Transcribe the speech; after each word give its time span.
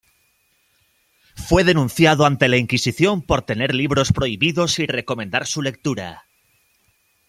Fue 1.35 1.63
denunciado 1.63 2.25
ante 2.25 2.47
la 2.47 2.57
Inquisición 2.57 3.21
por 3.21 3.43
tener 3.43 3.75
libros 3.75 4.11
prohibidos 4.11 4.79
y 4.79 4.87
recomendar 4.87 5.45
su 5.45 5.61
lectura. 5.61 6.23